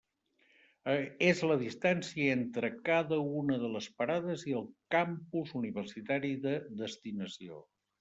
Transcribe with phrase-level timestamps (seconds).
[1.25, 7.67] És la distància entre cada una de les parades i el campus universitari de destinació.